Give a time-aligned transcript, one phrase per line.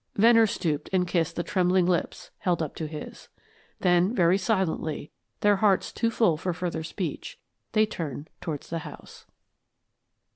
[0.15, 3.29] Venner stooped and kissed the trembling lips held up to his.
[3.81, 7.37] Then very silently, their hearts too full for further speech,
[7.73, 9.27] they turned towards the house.